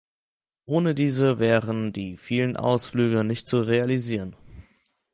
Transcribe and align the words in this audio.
Ohne 0.65 0.95
diese 0.95 1.37
wären 1.37 1.93
die 1.93 2.17
vielen 2.17 2.57
Ausflüge 2.57 3.23
nicht 3.23 3.45
zu 3.45 3.59
realisieren. 3.61 4.35